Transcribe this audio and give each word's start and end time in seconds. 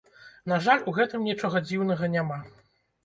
На 0.51 0.57
жаль, 0.67 0.81
у 0.91 0.95
гэтым 0.99 1.27
нічога 1.29 1.63
дзіўнага 1.67 2.13
няма. 2.19 2.39